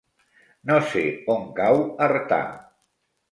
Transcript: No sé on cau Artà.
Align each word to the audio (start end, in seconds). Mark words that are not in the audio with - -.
No 0.69 0.77
sé 0.93 1.03
on 1.35 1.45
cau 1.61 1.79
Artà. 2.07 2.39